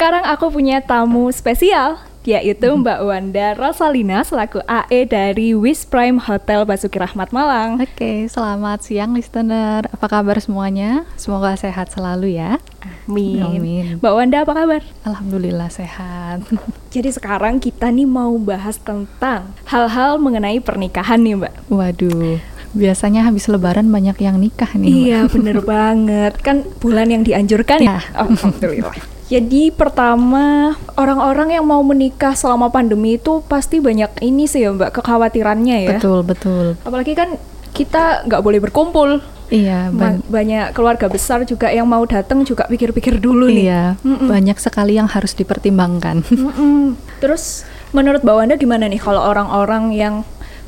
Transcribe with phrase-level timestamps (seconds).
[0.00, 6.64] sekarang aku punya tamu spesial yaitu Mbak Wanda Rosalina selaku AE dari Wis Prime Hotel
[6.64, 7.76] Basuki Rahmat Malang.
[7.76, 9.84] Oke, selamat siang listener.
[9.92, 11.04] Apa kabar semuanya?
[11.20, 12.56] Semoga sehat selalu ya.
[12.80, 13.44] Amin.
[13.44, 13.84] Amin.
[14.00, 14.80] Mbak Wanda apa kabar?
[15.04, 16.48] Alhamdulillah sehat.
[16.96, 21.54] Jadi sekarang kita nih mau bahas tentang hal-hal mengenai pernikahan nih Mbak.
[21.68, 22.40] Waduh,
[22.72, 24.88] biasanya habis lebaran banyak yang nikah nih.
[24.88, 28.00] Iya bener banget, kan bulan yang dianjurkan ya.
[28.16, 29.19] Alhamdulillah.
[29.30, 34.90] Jadi pertama orang-orang yang mau menikah selama pandemi itu pasti banyak ini sih ya Mbak
[34.98, 35.90] kekhawatirannya ya.
[35.94, 36.74] Betul, betul.
[36.82, 37.38] Apalagi kan
[37.70, 39.22] kita nggak boleh berkumpul.
[39.50, 43.66] Iya, ban- banyak keluarga besar juga yang mau datang juga pikir-pikir dulu nih.
[43.66, 44.30] iya, Mm-mm.
[44.30, 46.22] banyak sekali yang harus dipertimbangkan.
[46.26, 46.94] Mm-mm.
[47.18, 50.14] Terus menurut Mbak Wanda gimana nih kalau orang-orang yang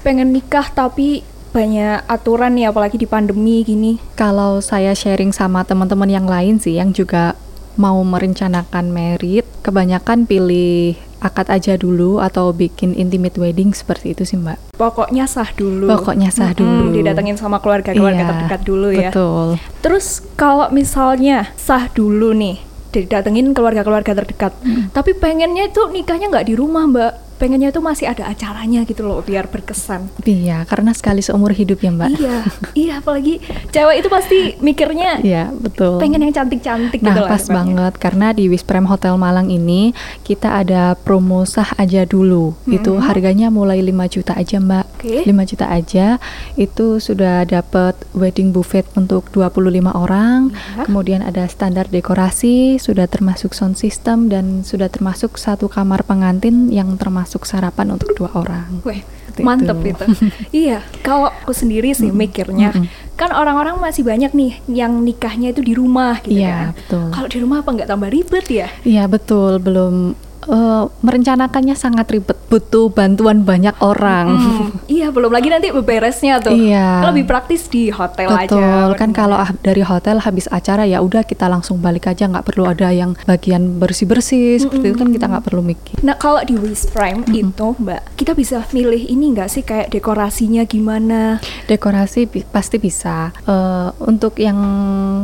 [0.03, 1.23] pengen nikah tapi
[1.55, 4.03] banyak aturan nih apalagi di pandemi gini.
[4.15, 7.39] Kalau saya sharing sama teman-teman yang lain sih yang juga
[7.77, 14.35] mau merencanakan merit, kebanyakan pilih akad aja dulu atau bikin intimate wedding seperti itu sih,
[14.37, 14.75] Mbak.
[14.75, 15.87] Pokoknya sah dulu.
[15.87, 16.99] Pokoknya sah Mm-mm, dulu.
[16.99, 19.11] Didatengin sama keluarga-keluarga Iya, terdekat dulu ya.
[19.15, 19.47] Betul.
[19.81, 22.59] Terus kalau misalnya sah dulu nih,
[22.91, 24.91] didatengin keluarga-keluarga terdekat, Hmm.
[24.91, 29.19] tapi pengennya itu nikahnya nggak di rumah mbak, pengennya itu masih ada acaranya gitu loh,
[29.19, 30.07] biar berkesan.
[30.23, 32.09] Iya, karena sekali seumur hidup ya, Mbak.
[32.15, 32.37] Iya,
[32.73, 35.99] iya apalagi cewek itu pasti mikirnya Iya, betul.
[35.99, 37.29] pengen yang cantik-cantik Nah, gitu lah.
[37.29, 37.59] pas harapannya.
[37.59, 39.91] banget karena di Wisprem Hotel Malang ini
[40.23, 42.55] kita ada promo sah aja dulu.
[42.65, 43.03] Itu Mhm.
[43.03, 44.82] harganya mulai 5 juta aja, Mbak.
[45.03, 45.27] Oke.
[45.27, 46.23] 5 juta aja.
[46.55, 49.59] Itu sudah dapat wedding buffet untuk 25
[49.91, 50.55] orang.
[50.79, 50.87] Ya.
[50.87, 56.95] Kemudian ada standar dekorasi, sudah termasuk sound system dan sudah termasuk satu kamar pengantin yang
[56.95, 58.79] termasuk sarapan untuk dua orang.
[58.83, 59.91] Weh, Seperti mantep itu.
[59.91, 60.05] itu.
[60.71, 62.87] iya, kalau aku sendiri sih mikirnya, Mm-mm.
[63.17, 66.79] kan orang-orang masih banyak nih yang nikahnya itu di rumah gitu Iya, kan.
[66.79, 67.07] betul.
[67.11, 68.69] Kalau di rumah apa nggak tambah ribet ya?
[68.83, 74.27] Iya betul, belum eh, merencanakannya sangat ribet, butuh bantuan banyak orang.
[74.33, 76.55] Hmm, iya, belum lagi nanti beberesnya tuh.
[76.55, 77.07] Iya.
[77.09, 78.47] Lebih praktis di hotel aja.
[78.49, 82.47] Betul, kan kalau ah- dari hotel habis acara ya udah kita langsung balik aja, nggak
[82.47, 86.03] perlu ada yang bagian bersih-bersih seperti itu kan kita nggak perlu mikir.
[86.03, 90.63] Nah kalau di Wish Prime itu Mbak, kita bisa milih ini nggak sih kayak dekorasinya
[90.65, 91.39] gimana?
[91.67, 93.31] Dekorasi bi- pasti bisa.
[93.43, 94.59] Eh, untuk yang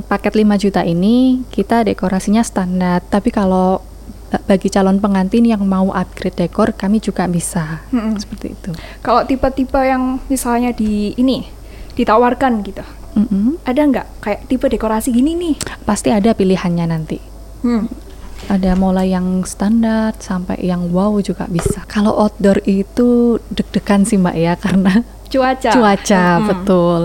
[0.05, 3.81] paket 5 juta ini kita dekorasinya standar, tapi kalau
[4.45, 7.81] bagi calon pengantin yang mau upgrade dekor kami juga bisa.
[7.89, 8.17] Mm-mm.
[8.17, 8.71] Seperti itu.
[9.01, 11.49] Kalau tipe-tipe yang misalnya di ini
[11.95, 12.85] ditawarkan gitu,
[13.15, 13.57] Mm-mm.
[13.65, 15.55] ada nggak kayak tipe dekorasi gini nih?
[15.83, 17.19] Pasti ada pilihannya nanti.
[17.65, 17.89] Hmm.
[18.47, 21.83] Ada mulai yang standar sampai yang wow juga bisa.
[21.85, 25.73] Kalau outdoor itu deg-degan sih mbak ya karena Cuaca.
[25.75, 26.47] cuaca Mm-mm.
[26.47, 27.01] betul.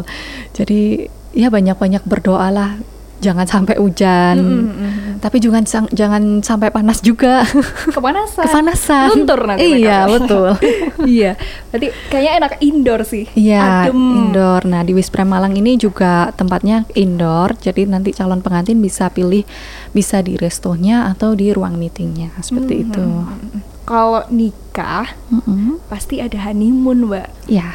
[0.54, 2.78] Jadi ya banyak-banyak berdoalah
[3.24, 4.36] jangan sampai hujan.
[4.36, 4.92] Mm-mm.
[5.18, 7.48] Tapi jangan sang- jangan sampai panas juga.
[7.88, 8.44] Kepanasan.
[8.44, 9.08] Kepanasan.
[9.10, 9.80] Luntur nanti.
[9.80, 10.60] Iya, betul.
[11.08, 11.40] iya.
[11.70, 13.32] Berarti kayaknya enak indoor sih.
[13.34, 13.96] Iya, Adem.
[14.28, 14.68] indoor.
[14.68, 17.56] Nah, di Wisprem Malang ini juga tempatnya indoor.
[17.56, 19.48] Jadi nanti calon pengantin bisa pilih
[19.90, 22.36] bisa di restonya atau di ruang meetingnya.
[22.38, 22.84] Seperti Hmm.
[22.84, 23.06] itu.
[23.84, 25.80] Kalau nikah Mm-mm.
[25.88, 27.48] pasti ada honeymoon, Mbak.
[27.48, 27.72] Ya,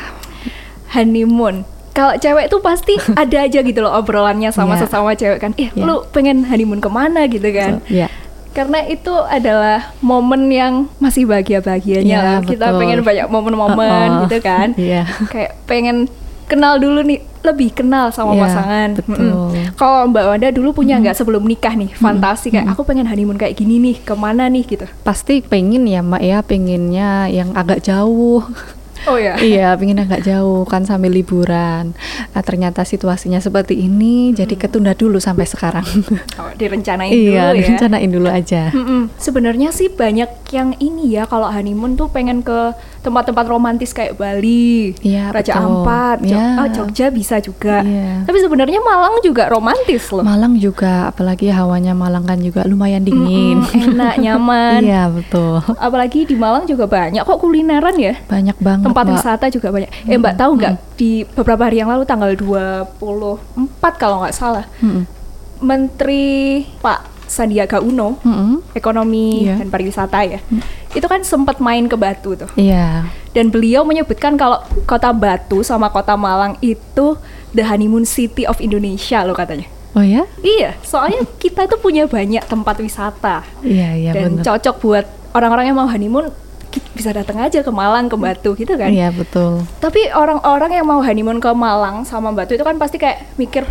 [0.90, 1.64] honeymoon.
[1.90, 4.80] Kalau cewek tuh pasti ada aja gitu loh obrolannya sama Iya.
[4.80, 5.52] sesama cewek kan.
[5.54, 5.82] Eh, Iya.
[5.82, 7.80] lu pengen honeymoon ke mana gitu kan?
[7.80, 8.08] so- ya.
[8.48, 12.38] Karena itu adalah momen yang masih bahagia-bahagianya Iya, lah.
[12.40, 12.80] Kita betul.
[12.80, 14.22] pengen banyak momen-momen Uh-uh.
[14.24, 14.74] gitu kan.
[14.80, 15.06] Iya.
[15.26, 15.96] Kayak pengen
[16.44, 18.88] kenal dulu nih, lebih kenal sama Iya, pasangan.
[18.96, 19.14] betul.
[19.20, 19.76] Mm-mm.
[19.76, 23.52] Kalau Mbak Wanda dulu punya nggak sebelum nikah nih fantasi kayak aku pengen honeymoon kayak
[23.54, 24.88] gini nih, ke mana nih gitu?
[25.02, 28.42] Pasti pengen ya, Mbak ya, pengennya yang agak jauh.
[29.08, 29.34] Oh ya.
[29.40, 31.96] iya, pengen agak jauh kan sambil liburan.
[32.32, 35.86] Nah, ternyata situasinya seperti ini, jadi ketunda dulu sampai sekarang.
[36.38, 37.66] Oh, direncanain iya, dulu ya.
[37.66, 38.62] rencanain dulu aja.
[38.70, 39.10] Mm-mm.
[39.18, 44.92] Sebenarnya sih banyak yang ini ya kalau honeymoon tuh pengen ke tempat-tempat romantis kayak Bali,
[45.00, 45.64] Iya, Raja betul.
[45.64, 46.46] Ampat, Jog- Iya.
[46.56, 47.80] ah, Jogja bisa juga.
[47.80, 48.22] Iya.
[48.22, 50.20] Tapi sebenarnya Malang juga romantis loh.
[50.20, 53.60] Malang juga, apalagi hawanya Malang kan juga lumayan dingin.
[53.60, 54.80] Mm-mm, enak, nyaman.
[54.80, 55.62] Iya, betul.
[55.72, 58.18] Apalagi di Malang juga banyak kok kulineran ya.
[58.24, 59.14] Banyak banget, Tempat Mbak.
[59.14, 59.90] wisata juga banyak.
[60.04, 62.98] Eh Mbak tahu nggak di beberapa hari yang lalu tanggal 24
[63.94, 65.06] kalau nggak salah, Mm-mm.
[65.58, 68.72] Menteri Pak Sandiaga Uno Mm-mm.
[68.72, 69.60] ekonomi Iya.
[69.60, 70.40] dan pariwisata ya.
[70.90, 72.48] Itu kan sempat main ke Batu tuh.
[72.54, 73.04] Iya.
[73.30, 77.14] Dan beliau menyebutkan kalau kota Batu sama kota Malang itu
[77.50, 79.68] the honeymoon city of Indonesia loh katanya.
[79.92, 80.24] Oh ya?
[80.38, 84.44] Iya, soalnya kita itu punya banyak tempat wisata Iya, iya dan benar.
[84.44, 86.28] cocok buat orang-orang yang mau honeymoon
[86.92, 88.88] bisa datang aja ke Malang ke Batu gitu kan.
[88.88, 89.64] Iya, betul.
[89.78, 93.64] Tapi orang-orang yang mau honeymoon ke Malang sama Batu itu kan pasti kayak mikir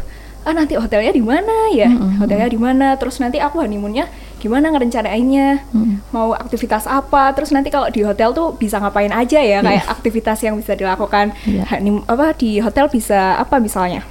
[0.48, 1.92] ah nanti hotelnya di mana ya?
[1.92, 2.18] Mm-mm.
[2.18, 2.96] Hotelnya di mana?
[2.96, 4.08] Terus nanti aku honeymoonnya
[4.38, 6.08] gimana ngerencanainnya, Mm.
[6.10, 10.40] mau aktivitas apa, terus nanti kalau di hotel tuh bisa ngapain aja ya, kayak aktivitas
[10.40, 11.36] yang bisa dilakukan.
[11.44, 11.68] Iya.
[11.68, 14.08] Hanim- apa di hotel bisa apa misalnya?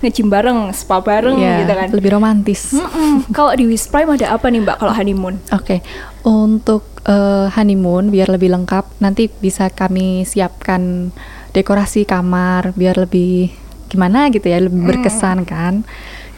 [0.00, 1.88] Nge-gym bareng, spa bareng Iya, gitu kan.
[1.90, 2.72] lebih romantis.
[2.72, 3.28] Mm-mm.
[3.32, 5.36] Kalau di Wish Prime ada apa nih Mbak kalau honeymoon?
[5.50, 5.84] Oke,
[6.22, 11.10] untuk eh, honeymoon biar lebih lengkap, nanti bisa kami siapkan
[11.50, 13.50] dekorasi kamar biar lebih
[13.90, 15.82] gimana gitu ya, lebih berkesan kan.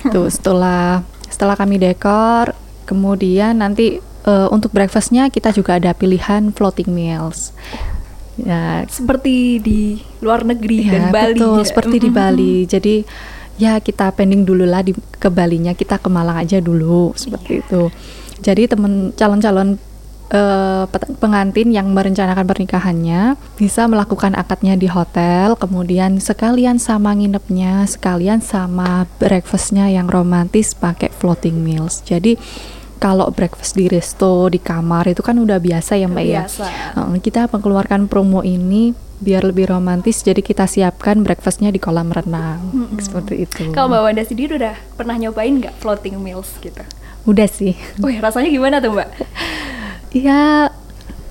[0.03, 6.89] Tuh setelah setelah kami dekor, kemudian nanti eh, untuk breakfastnya kita juga ada pilihan floating
[6.89, 7.53] meals.
[8.33, 11.37] Ya, Seperti di luar negeri Ya, dan Bali.
[11.37, 11.69] betul, ya.
[11.69, 12.17] seperti di Mm-mm.
[12.17, 12.55] Bali.
[12.65, 12.95] Jadi
[13.61, 17.63] ya kita pending dulu lah di ke Balinya, kita ke Malang aja dulu seperti Iya.
[17.63, 17.83] itu.
[18.43, 19.77] Jadi teman calon-calon
[20.89, 28.41] pet- pengantin yang merencanakan pernikahannya bisa melakukan akadnya di hotel, kemudian sekalian sama nginepnya, sekalian
[28.41, 32.01] sama breakfastnya yang romantis pakai floating meals.
[32.03, 32.41] Jadi
[32.97, 36.43] kalau breakfast di resto di kamar itu kan udah biasa ya mbak ya.
[36.47, 36.67] Biasa.
[36.97, 42.59] Uh, kita mengeluarkan promo ini biar lebih romantis jadi kita siapkan breakfastnya di kolam renang
[42.75, 42.99] Mm-mm.
[42.99, 46.83] seperti itu Kalau Mbak Wanda sendiri udah pernah nyobain nggak floating meals gitu?
[47.23, 49.09] udah sih Wih, rasanya gimana tuh Mbak?
[50.13, 50.69] ya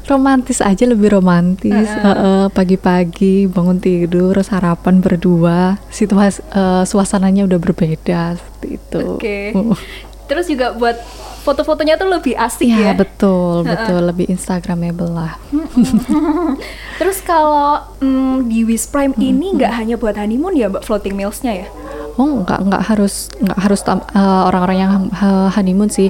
[0.03, 2.03] romantis aja lebih romantis Heeh.
[2.03, 9.39] Heeh, pagi-pagi bangun tidur sarapan berdua situasi eh, suasananya udah berbeda seperti itu Oke.
[9.53, 9.77] Uh.
[10.25, 10.95] Terus juga buat
[11.43, 12.97] foto-fotonya tuh lebih asik Iya ya.
[12.97, 13.71] betul Heeh.
[13.75, 15.35] betul lebih instagramable lah
[16.99, 21.65] Terus kalau mm, di Wish Prime ini nggak hanya buat honeymoon ya Mbak floating mealsnya
[21.65, 21.67] ya?
[22.15, 23.99] Oh nggak nggak harus nggak harus eh,
[24.47, 26.09] orang-orang yang eh, honeymoon sih.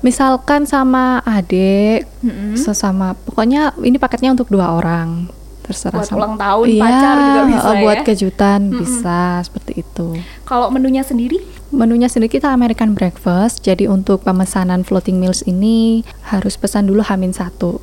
[0.00, 2.54] Misalkan sama adik, Mm-mm.
[2.54, 5.26] sesama pokoknya ini paketnya untuk dua orang.
[5.60, 8.04] Terserah Buat sama- ulang tahun, Iya, pacar juga bisa eh, buat ya?
[8.04, 8.80] kejutan Mm-mm.
[8.80, 10.06] bisa seperti itu.
[10.42, 11.38] Kalau menunya sendiri?
[11.70, 13.62] Menunya sendiri kita American breakfast.
[13.62, 17.78] Jadi untuk pemesanan floating meals ini harus pesan dulu Hamin satu.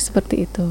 [0.00, 0.64] Seperti itu.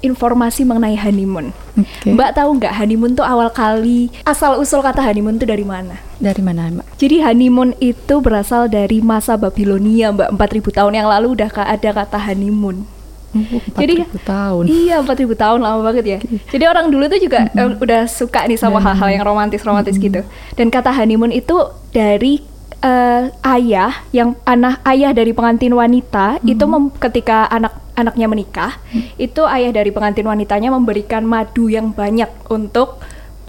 [0.00, 1.50] Informasi mengenai honeymoon.
[1.74, 2.14] Oke.
[2.14, 5.98] Mbak tahu nggak honeymoon tuh awal kali asal usul kata honeymoon tuh dari mana?
[6.22, 6.86] Dari mana, Mbak?
[6.94, 10.38] Jadi honeymoon itu berasal dari masa Babilonia, Mbak.
[10.38, 12.86] 4000 tahun yang lalu udah ada kata honeymoon.
[13.32, 14.64] Oh, Jadi 4000 tahun.
[14.68, 16.18] Iya, 4000 tahun lama banget ya.
[16.52, 20.20] Jadi orang dulu tuh juga eh, udah suka nih sama hal-hal yang romantis-romantis gitu.
[20.54, 21.56] Dan kata honeymoon itu
[21.90, 22.44] dari
[22.84, 23.22] eh,
[23.56, 28.72] ayah yang anak ayah dari pengantin wanita itu mem- ketika anak anaknya menikah,
[29.20, 33.00] itu ayah dari pengantin wanitanya memberikan madu yang banyak untuk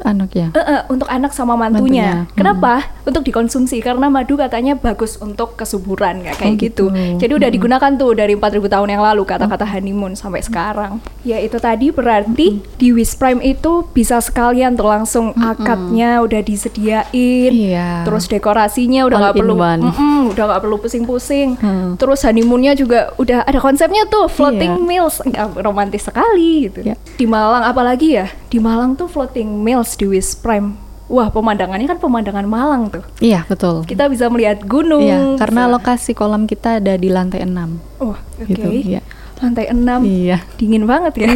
[0.02, 0.50] Anak ya.
[0.50, 2.26] Eh, eh, untuk anak sama mantunya.
[2.26, 2.74] Mantunya, Kenapa?
[3.04, 6.86] Untuk dikonsumsi karena madu katanya bagus untuk kesuburan kayak Oh, gitu.
[6.90, 7.18] gitu.
[7.18, 10.98] Jadi udah digunakan tuh dari 4000 tahun yang lalu kata-kata honeymoon sampai sekarang.
[11.22, 17.52] Ya itu tadi berarti di Wish Prime itu bisa sekalian tuh langsung akadnya udah disediain.
[17.52, 18.04] Iya.
[18.04, 19.82] Terus dekorasinya udah nggak perlu one.
[19.84, 21.56] Mm-mm, udah nggak perlu pusing-pusing.
[21.58, 21.96] Hmm.
[21.96, 24.84] Terus honeymoonnya juga udah ada konsepnya tuh floating Iya.
[24.84, 26.84] meals Ya, romantis sekali gitu.
[26.84, 26.96] Ya.
[27.16, 28.28] Di Malang apalagi ya?
[28.48, 30.76] Di Malang tuh floating meals di Wish Prime.
[31.12, 33.04] Wah, pemandangannya kan pemandangan Malang tuh.
[33.20, 33.84] Iya, betul.
[33.84, 35.04] Kita bisa melihat gunung.
[35.04, 37.78] Iya, karena bisa- lokasi kolam kita ada di lantai 6.
[38.00, 38.48] Wah, oke.
[38.48, 39.04] gitu, iya.
[39.38, 40.00] Lantai 6.
[40.02, 40.40] Iya.
[40.56, 41.28] Dingin banget ya.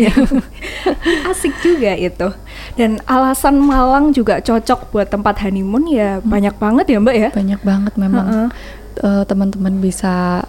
[1.29, 2.27] Asik juga itu.
[2.79, 7.29] Dan alasan Malang juga cocok buat tempat honeymoon ya banyak banget ya, Mbak ya.
[7.35, 8.47] Banyak banget memang Heeh.
[9.03, 10.47] eh, teman-teman bisa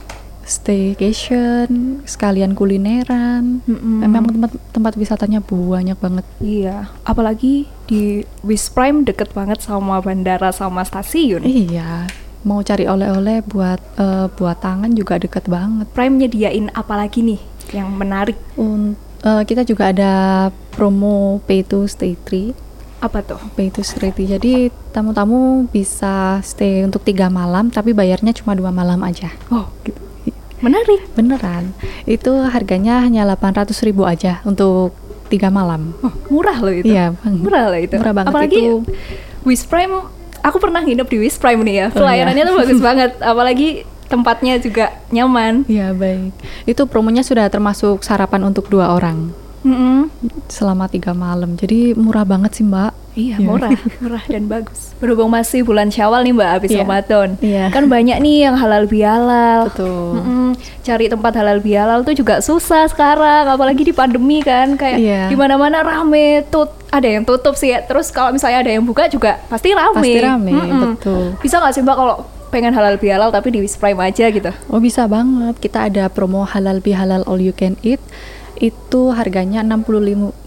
[0.49, 3.61] staycation, sekalian kulineran.
[3.69, 4.01] Mm-mm.
[4.03, 6.25] Memang tempat tempat wisatanya banyak banget.
[6.41, 11.45] Iya, apalagi di Wish Prime deket banget sama bandara sama stasiun.
[11.45, 12.09] Iya.
[12.49, 15.85] Mau cari oleh-oleh buat eh, buat tangan juga deket banget.
[15.93, 17.41] Prime nyediain apa lagi nih
[17.77, 18.41] yang menarik?
[18.57, 20.13] Un- eh, kita juga ada
[20.73, 22.57] promo pay to stay free.
[22.99, 23.39] Apa tuh?
[23.55, 24.27] Pay to stay free.
[24.27, 29.31] Jadi tamu-tamu bisa stay untuk tiga malam, tapi bayarnya cuma dua malam aja.
[29.55, 30.08] Oh, gitu.
[30.59, 31.01] Menarik.
[31.15, 31.75] Beneran.
[32.05, 34.95] Itu harganya hanya 800.000 ribu aja untuk
[35.29, 35.93] tiga malam.
[36.01, 36.89] Oh, murah loh itu.
[36.89, 37.45] Iya, Bang.
[37.45, 37.95] Murah loh itu.
[38.01, 38.75] Murah banget Apalagi itu.
[39.47, 40.09] Wish Prime,
[40.41, 41.87] aku pernah nginep di Wish Prime nih ya.
[41.93, 42.51] Oh, Pelayanannya iya.
[42.51, 43.11] tuh bagus banget.
[43.21, 43.69] Apalagi
[44.09, 45.69] tempatnya juga nyaman.
[45.69, 46.33] Iya baik.
[46.65, 49.31] Itu promonya sudah termasuk sarapan untuk dua orang
[49.63, 50.09] Mm-mm.
[50.49, 51.55] selama tiga malam.
[51.61, 52.97] Jadi murah banget sih mbak.
[53.19, 53.43] Iya, Iya.
[53.43, 54.95] murah, murah dan bagus.
[54.97, 56.81] Berhubung masih bulan Syawal nih Mbak, habis Iya.
[56.81, 57.29] Ramadan.
[57.43, 57.65] Iya.
[57.69, 59.67] Kan banyak nih yang halal bihalal.
[59.67, 60.11] Betul.
[60.17, 60.51] Mm-mm.
[60.81, 65.23] Cari tempat halal bihalal tuh juga susah sekarang, apalagi di pandemi kan, kayak Iya.
[65.27, 67.83] di mana-mana rame, tut ada yang tutup sih ya.
[67.83, 69.99] Terus kalau misalnya ada yang buka juga pasti rame.
[69.99, 70.81] Pasti rame, Mm-mm.
[70.95, 71.25] betul.
[71.43, 72.17] Bisa nggak sih Mbak kalau
[72.49, 74.49] pengen halal bihalal tapi di Prime aja gitu?
[74.71, 75.59] Oh bisa banget.
[75.59, 78.01] Kita ada promo halal bihalal all you can eat.
[78.59, 80.47] Itu harganya 65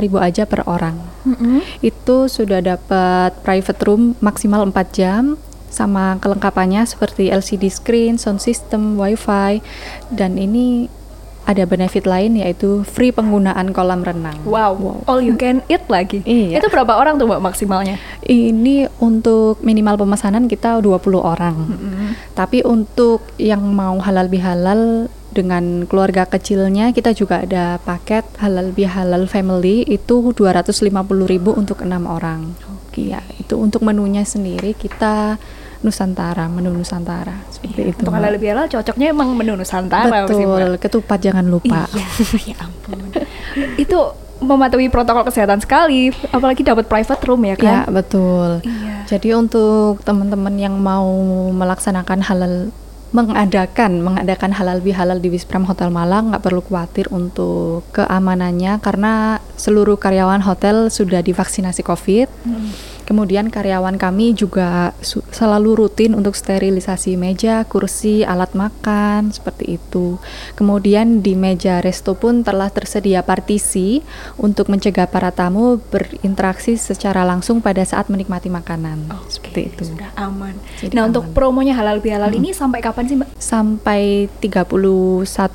[0.00, 0.96] ribu aja per orang.
[1.28, 1.60] Mm-mm.
[1.84, 5.36] Itu sudah dapat private room maksimal 4 jam
[5.68, 9.58] sama kelengkapannya seperti LCD screen, sound system, wifi,
[10.14, 10.86] dan ini
[11.44, 14.40] ada benefit lain yaitu free penggunaan kolam renang.
[14.48, 16.24] Wow, all you can eat lagi.
[16.24, 16.60] Iya.
[16.60, 18.00] Itu berapa orang tuh Mbak maksimalnya?
[18.24, 21.56] Ini untuk minimal pemesanan kita 20 orang.
[22.32, 29.26] Tapi untuk yang mau halal bihalal dengan keluarga kecilnya kita juga ada paket halal bihalal
[29.26, 30.94] family itu 250.000
[31.50, 32.54] untuk enam orang.
[32.94, 35.34] Iya, itu untuk menunya sendiri kita
[35.82, 38.00] Nusantara, menu Nusantara seperti itu.
[38.00, 40.24] Untuk halal bihalal cocoknya emang menu Nusantara.
[40.24, 41.84] Betul, ketupat jangan lupa.
[41.90, 42.06] Iya,
[42.54, 42.98] ya ampun.
[43.76, 43.98] itu
[44.38, 47.92] mematuhi protokol kesehatan sekali, apalagi dapat private room ya Ya, kan?
[47.92, 48.62] betul.
[48.62, 49.04] Iya.
[49.04, 51.04] Jadi untuk teman-teman yang mau
[51.50, 52.54] melaksanakan halal
[53.14, 59.94] mengadakan mengadakan halal bihalal di Wispram Hotel Malang nggak perlu khawatir untuk keamanannya karena seluruh
[59.94, 62.26] karyawan hotel sudah divaksinasi COVID.
[62.42, 62.74] Hmm.
[63.04, 64.96] Kemudian karyawan kami juga
[65.30, 70.16] selalu rutin untuk sterilisasi meja, kursi, alat makan seperti itu.
[70.56, 74.00] Kemudian di meja resto pun telah tersedia partisi
[74.40, 79.12] untuk mencegah para tamu berinteraksi secara langsung pada saat menikmati makanan.
[79.12, 79.82] Oke, seperti itu.
[79.92, 80.56] Sudah aman.
[80.80, 81.12] Jadi nah, aman.
[81.12, 83.28] untuk promonya halal bihalal ini sampai kapan sih, Mbak?
[83.36, 84.64] Sampai 31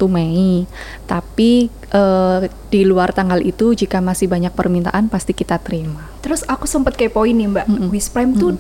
[0.06, 0.70] Mei.
[1.10, 6.10] Tapi eh, di luar tanggal itu jika masih banyak permintaan pasti kita terima.
[6.22, 7.66] Terus aku sempet kepoin nih, Mbak.
[7.70, 7.90] Mm-mm.
[7.90, 8.58] Wisprime tuh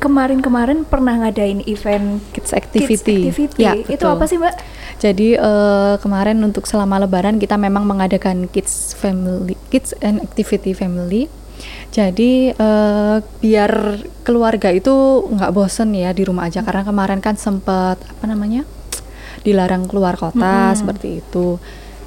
[0.00, 3.28] kemarin-kemarin pernah ngadain event Kids activity.
[3.28, 3.62] Kids activity.
[3.62, 4.54] Ya, itu apa sih, Mbak?
[5.00, 11.28] Jadi eh, kemarin untuk selama Lebaran kita memang mengadakan kids family, kids and activity family.
[11.92, 13.72] Jadi eh, biar
[14.24, 18.64] keluarga itu nggak bosen ya di rumah aja karena kemarin kan sempat apa namanya
[19.40, 20.78] dilarang keluar kota Mm-mm.
[20.80, 21.56] seperti itu.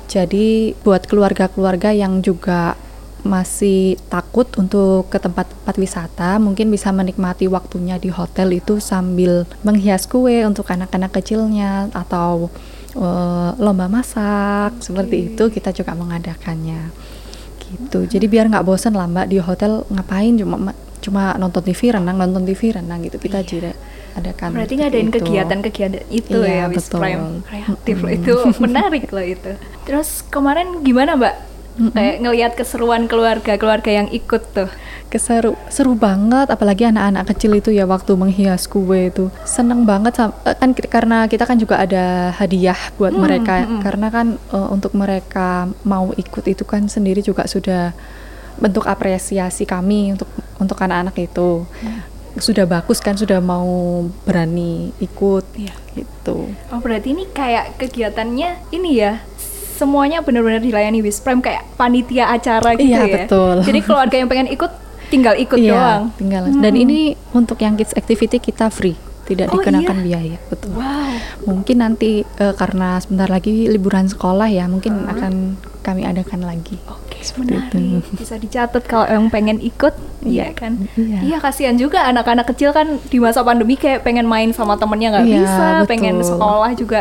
[0.08, 2.76] Jadi buat keluarga-keluarga yang juga
[3.24, 10.04] masih takut untuk ke tempat-tempat wisata, mungkin bisa menikmati waktunya di hotel itu sambil menghias
[10.06, 12.52] kue untuk anak-anak kecilnya atau
[12.94, 16.92] eh, lomba masak seperti itu kita juga mengadakannya.
[17.64, 18.06] Gitu.
[18.06, 22.44] Jadi biar nggak bosen lah mbak di hotel ngapain cuma cuma nonton TV renang nonton
[22.44, 23.48] TV renang gitu kita Iya.
[23.50, 23.72] juga
[24.14, 24.50] adakan.
[24.54, 25.16] Berarti ngadain itu.
[25.18, 27.02] kegiatan-kegiatan itu Iya, ya, betul.
[27.02, 27.26] Wisprime.
[27.42, 28.20] Kreatif loh, Mm-mm.
[28.20, 29.52] itu menarik loh itu.
[29.84, 31.36] Terus kemarin gimana, Mbak?
[31.74, 31.90] Mm-mm.
[31.92, 34.70] Kayak ngelihat keseruan keluarga-keluarga yang ikut tuh.
[35.10, 40.34] keseru seru banget apalagi anak-anak kecil itu ya waktu menghias kue itu seneng banget sam-
[40.42, 43.82] eh, kan karena kita kan juga ada hadiah buat Hmm, mereka hmm, hmm.
[43.86, 47.94] karena kan eh, untuk mereka mau ikut itu kan sendiri juga sudah
[48.58, 50.26] bentuk apresiasi kami untuk
[50.58, 51.62] untuk anak-anak itu
[52.34, 53.70] sudah bagus kan sudah mau
[54.26, 55.78] berani ikut Iya.
[55.94, 59.22] gitu Oh, berarti ini kayak kegiatannya ini ya.
[59.74, 63.16] Semuanya benar-benar dilayani Wisprime kayak panitia acara gitu Iya, ya.
[63.20, 63.56] betul.
[63.64, 64.72] Jadi keluarga yang pengen ikut
[65.06, 66.04] tinggal ikut iya doang.
[66.16, 66.58] tinggal Hmm.
[66.60, 67.00] dan ini
[67.32, 70.06] untuk yang kids activity kita free tidak Oh, dikenakan iya?
[70.18, 71.14] biaya betul Wow.
[71.46, 75.14] Mungkin nanti eh, karena sebentar lagi liburan sekolah ya, mungkin Ah.
[75.14, 75.34] akan
[75.80, 76.80] kami adakan lagi.
[76.88, 77.76] Oke, Seperti menarik.
[78.02, 78.16] itu.
[78.16, 79.92] Bisa dicatat kalau yang pengen ikut,
[80.24, 80.74] iya Iya, kan?
[80.94, 81.20] iya.
[81.22, 85.26] Iya, kasihan juga anak-anak kecil kan di masa pandemi kayak pengen main sama temennya nggak
[85.26, 86.30] Iya, bisa, pengen betul.
[86.34, 87.00] sekolah juga.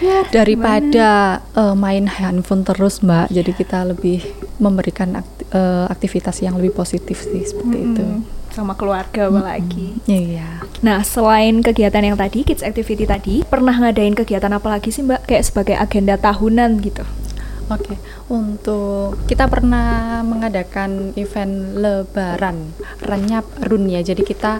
[0.00, 1.08] Ya, Daripada
[1.52, 4.24] eh, main handphone terus, Mbak, jadi kita lebih
[4.56, 8.04] memberikan akti- eh, aktivitas yang lebih positif sih seperti itu.
[8.04, 8.38] Mm-mm.
[8.50, 9.94] sama keluarga apalagi.
[10.10, 10.66] Iya.
[10.82, 15.22] Nah, selain kegiatan yang tadi, kids activity tadi, pernah ngadain kegiatan apa lagi sih Mbak?
[15.30, 17.06] Kayak sebagai agenda tahunan gitu.
[17.70, 17.94] Oke,
[18.26, 24.02] untuk kita pernah mengadakan event Lebaran, renyap run ya.
[24.02, 24.58] Jadi kita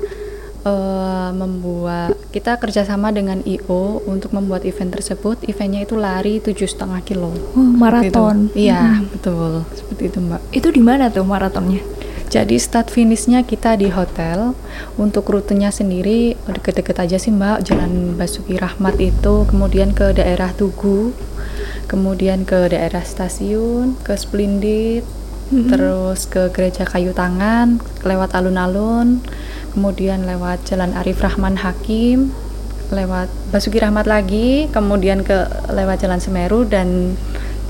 [0.64, 5.42] eh, membuat kita kerjasama dengan IO untuk membuat event tersebut.
[5.46, 7.32] Eventnya itu lari tujuh setengah kilo.
[7.56, 8.52] maraton.
[8.52, 8.70] Gitu.
[8.70, 9.12] Iya, Mm-mm.
[9.12, 9.52] betul.
[9.74, 10.40] Seperti itu, Mbak.
[10.54, 11.82] Itu di mana tuh maratonnya?
[12.30, 14.54] Jadi start finishnya kita di hotel.
[14.94, 21.10] Untuk rutenya sendiri deket-deket aja sih Mbak, Jalan Basuki Rahmat itu, kemudian ke daerah Tugu,
[21.90, 25.02] kemudian ke daerah stasiun, ke Splendid,
[25.50, 25.66] Mm-mm.
[25.66, 29.18] terus ke Gereja Kayu Tangan, lewat alun-alun,
[29.74, 32.30] kemudian lewat Jalan Arif Rahman Hakim,
[32.94, 37.18] lewat Basuki Rahmat lagi, kemudian ke lewat Jalan Semeru dan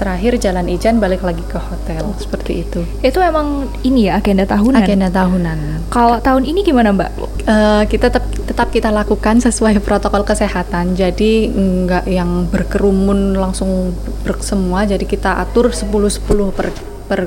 [0.00, 2.16] terakhir Jalan Ijan balik lagi ke hotel.
[2.16, 2.80] Seperti itu.
[3.04, 4.80] Itu emang ini ya agenda tahunan.
[4.80, 5.92] Agenda tahunan.
[5.92, 7.10] Kalau tahun ini gimana Mbak?
[7.44, 10.96] Eh, kita tetap tetap kita lakukan sesuai protokol kesehatan.
[10.96, 13.92] Jadi nggak yang berkerumun langsung
[14.24, 14.88] ber semua.
[14.88, 16.72] Jadi kita atur 10-10 per
[17.04, 17.20] per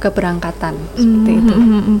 [0.00, 1.54] keberangkatan seperti itu.
[1.54, 1.98] Mm, mm, mm.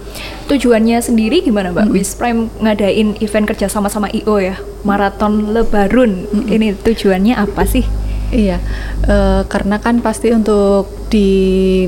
[0.48, 1.86] Tujuannya sendiri gimana Mbak?
[1.86, 1.96] Mm-mm.
[2.00, 6.24] Wisprime ngadain event kerja sama sama IO ya, maraton Lebarun.
[6.32, 6.48] Mm-mm.
[6.48, 7.84] Ini tujuannya apa sih?
[8.30, 8.62] Iya,
[9.10, 11.28] eh, karena kan pasti untuk di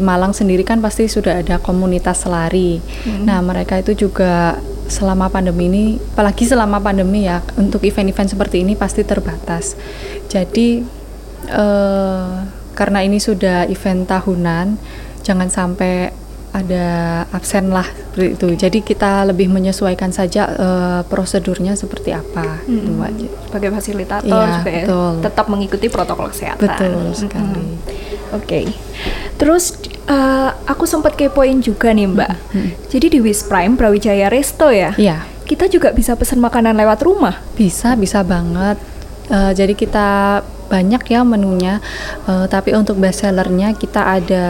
[0.02, 2.83] Malang sendiri kan pasti sudah ada komunitas lari.
[3.07, 3.31] Hmm.
[3.31, 4.59] Nah, mereka itu juga
[4.90, 9.78] selama pandemi ini, apalagi selama pandemi ya, untuk event-event seperti ini pasti terbatas.
[10.26, 10.83] Jadi
[11.47, 12.35] eh,
[12.75, 14.66] karena ini sudah event tahunan,
[15.23, 16.12] jangan sampai
[16.52, 18.49] ada absen lah seperti itu.
[18.61, 22.61] Jadi kita lebih menyesuaikan saja uh, prosedurnya seperti apa.
[22.69, 23.00] Hmm.
[23.09, 23.33] Itu.
[23.49, 24.29] Sebagai fasilitator
[24.61, 25.12] juga ya, betul.
[25.25, 26.69] tetap mengikuti protokol kesehatan.
[26.69, 27.57] Betul sekali.
[27.57, 28.37] Mm-mm.
[28.37, 28.69] Oke.
[29.37, 29.76] Terus
[30.09, 32.33] eh, aku sempat kepoin juga nih Mbak.
[32.88, 37.41] Jadi di Wis Prime Brawijaya Resto ya, Iya, kita juga bisa pesan makanan lewat rumah.
[37.57, 38.81] bisa bisa banget.
[39.31, 40.09] Eh, jadi kita
[40.73, 41.79] banyak ya menunya,
[42.23, 44.47] Eh, tapi untuk best sellernya kita ada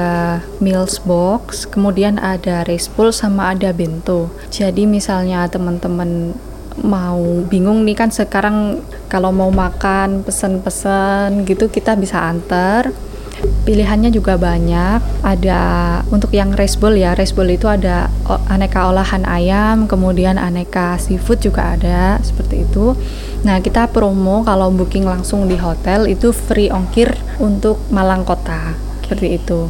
[0.61, 4.29] meals box, kemudian ada rice bowl sama ada bento.
[4.53, 6.37] Jadi misalnya teman-teman
[6.81, 8.81] mau bingung nih kan sekarang
[9.13, 12.89] kalau mau makan pesen-pesen gitu kita bisa antar
[13.63, 15.25] pilihannya juga banyak.
[15.25, 15.61] Ada
[16.11, 18.11] untuk yang rice bowl ya rice bowl itu ada
[18.51, 22.99] aneka olahan ayam kemudian aneka seafood juga ada seperti itu.
[23.47, 29.39] Nah kita promo kalau booking langsung di hotel itu free ongkir untuk Malang Kota seperti
[29.39, 29.69] itu.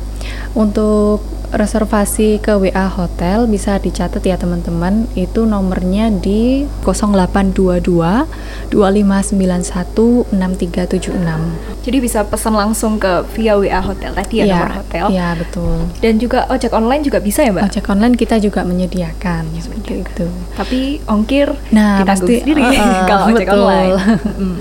[0.52, 5.04] Untuk reservasi ke WA hotel bisa dicatat ya teman-teman.
[5.12, 14.39] Itu nomornya di 0822 2591 6376 Jadi bisa pesan langsung ke via WA hotel tadi
[14.39, 15.07] ya, Iya, nomor hotel.
[15.11, 15.77] Iya betul.
[15.99, 17.65] Dan juga ojek online juga bisa ya Mbak.
[17.75, 20.27] Ojek online kita juga menyediakan seperti itu.
[20.55, 23.67] Tapi ongkir Nah, kita pasti sendiri uh, uh, kalau ojek betul.
[23.67, 23.95] online.
[24.33, 24.59] Mm.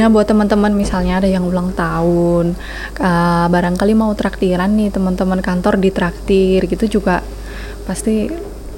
[0.00, 2.56] Nah, buat teman-teman misalnya ada yang ulang tahun,
[2.98, 7.20] uh, barangkali mau traktiran nih teman-teman kantor ditraktir gitu juga
[7.84, 8.30] pasti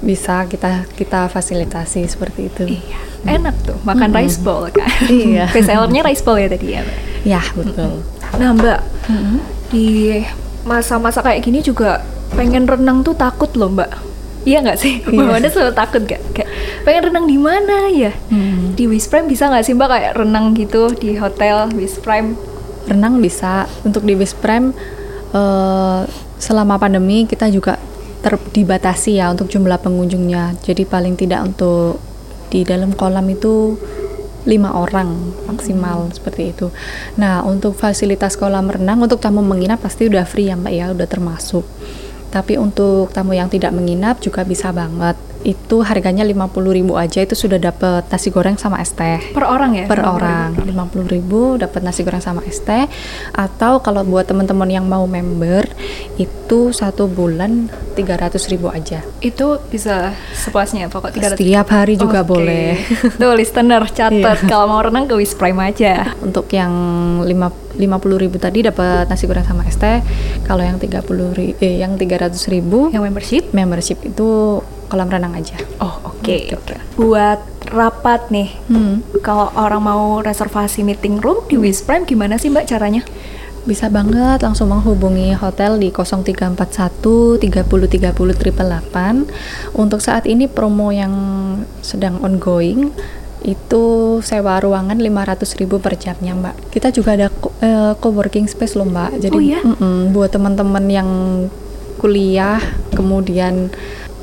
[0.03, 2.63] bisa kita kita fasilitasi seperti itu.
[2.67, 2.99] Iya,
[3.39, 4.89] enak tuh makan rice bowl kan.
[5.07, 5.47] Iya.
[5.55, 7.12] Best sellernya rice bowl ya tadi ya Mbak.
[7.23, 8.03] Ya, betul.
[8.35, 8.79] Nah Mbak,
[9.71, 10.19] di
[10.67, 12.03] masa-masa kayak gini juga
[12.35, 13.91] pengen renang tuh takut loh Mbak.
[14.43, 14.99] Iya nggak sih?
[15.07, 15.15] Iya.
[15.15, 16.19] Mbak Wanda selalu takut gak?
[16.35, 16.49] Kayak
[16.83, 18.11] pengen renang di mana ya?
[18.27, 18.75] Hmm.
[18.75, 22.35] Di Wis Prime bisa nggak sih Mbak kayak renang gitu di hotel Wis Prime?
[22.87, 24.75] renang bisa untuk di Wis Prime
[25.31, 26.01] eh,
[26.39, 27.79] selama pandemi kita juga
[28.23, 31.99] ter dibatasi ya untuk jumlah pengunjungnya jadi paling tidak untuk
[32.47, 33.75] di dalam kolam itu
[34.43, 36.67] lima orang maksimal seperti itu.
[37.19, 41.07] Nah untuk fasilitas kolam renang untuk tamu menginap pasti udah free ya mbak ya udah
[41.07, 41.63] termasuk.
[42.33, 46.55] Tapi untuk tamu yang tidak menginap juga bisa banget itu harganya 50.000
[46.95, 49.85] aja itu sudah dapat nasi goreng sama es teh Per orang ya?
[49.85, 50.07] per 50.000.
[50.09, 51.19] orang 50.000
[51.59, 52.87] dapat nasi goreng sama es teh
[53.29, 55.67] atau kalau buat teman-teman yang mau member
[56.15, 62.29] itu satu bulan 300.000 aja Itu bisa sepuasnya pokok 300 setiap hari juga Oke.
[62.29, 62.79] boleh
[63.19, 64.47] Tuh listener catat Iya.
[64.47, 66.15] kalau mau renang ke Wis Prime aja.
[66.19, 66.71] untuk yang
[67.21, 67.89] lima 50.000
[68.37, 69.99] tadi dapat nasi goreng sama es teh
[70.43, 71.03] kalau yang 30
[71.33, 72.31] ri- eh yang 300.000
[72.89, 73.43] Yang membership?
[73.51, 74.61] membership itu
[74.93, 76.75] kolam renang aja Oh oke oke.
[76.95, 79.17] Buat rapat nih, hmm.
[79.19, 83.01] kalau orang mau reservasi meeting room di Wis Prime gimana sih Mbak caranya?
[83.63, 89.73] Bisa banget langsung menghubungi hotel di 0341 30 30 888.
[89.73, 91.11] Untuk saat ini promo yang
[91.79, 92.93] sedang ongoing
[93.41, 93.83] itu
[94.19, 96.55] sewa ruangan 500.000 per jamnya, Mbak.
[96.71, 99.11] Kita juga ada co- eh, coworking space loh, Mbak.
[99.19, 99.59] Jadi Oh, iya?
[100.11, 101.09] buat teman-teman yang
[101.95, 102.59] kuliah
[102.91, 103.71] kemudian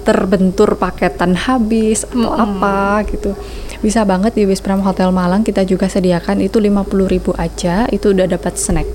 [0.01, 2.45] terbentur paketan habis atau Mm-mm.
[2.59, 3.37] apa gitu.
[3.79, 6.85] Bisa banget di Wispram Hotel Malang kita juga sediakan itu 50.000
[7.35, 8.89] aja, itu udah dapat snack.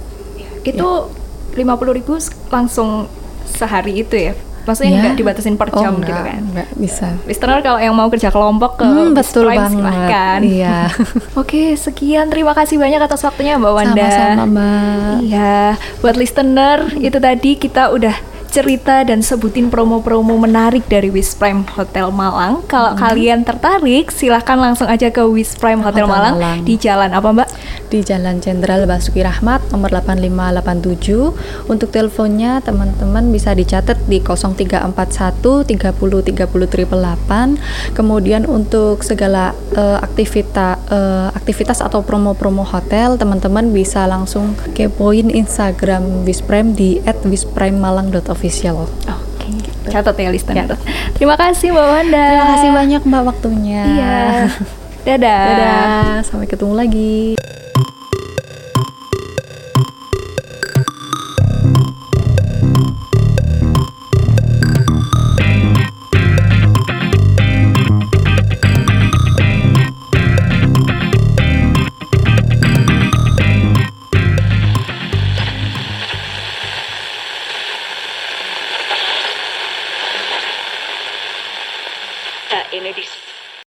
[0.61, 1.09] Itu
[1.53, 2.05] 50.000
[2.49, 3.09] langsung
[3.47, 4.33] sehari itu ya?
[4.61, 4.99] Maksudnya Ya.
[4.99, 6.41] nggak dibatasin per Oh, jam enggak, gitu kan?
[6.43, 7.07] enggak bisa.
[7.23, 9.77] Listener kalau yang mau kerja kelompok ke Hmm, betul Prime banget.
[9.77, 10.39] silahkan.
[10.41, 10.77] Iya.
[11.41, 12.25] Oke, sekian.
[12.27, 14.09] Terima kasih banyak atas waktunya Mbak Wanda.
[14.09, 15.13] Sama-sama, Mbak.
[15.23, 15.59] Iya,
[16.01, 18.15] buat listener itu tadi kita udah
[18.55, 22.63] cerita dan sebutin promo-promo menarik dari Wis Prime Hotel Malang.
[22.71, 26.59] Kalau kalian tertarik, silahkan langsung aja ke Wis Prime Hotel, Hotel Malang, Malang.
[26.63, 27.49] di jalan apa Mbak?
[27.91, 31.67] Di Jalan Jenderal Basuki Rahmat nomor 8587.
[31.67, 37.91] Untuk teleponnya teman-teman bisa dicatat di 0341 30 30 888.
[37.91, 46.23] Kemudian untuk segala eh, aktivita eh, aktivitas atau promo-promo hotel, teman-teman bisa langsung kepoin Instagram
[46.23, 48.44] Wisprime di @wisprime_malang.official.
[49.09, 49.49] Oke,
[49.89, 50.77] catat ya listener.
[51.17, 52.25] Terima kasih Mbak Wanda.
[52.29, 53.83] Terima kasih banyak Mbak waktunya.
[53.85, 54.17] Iya.
[55.05, 55.45] Dadah.
[55.45, 57.37] Dadah, sampai ketemu lagi.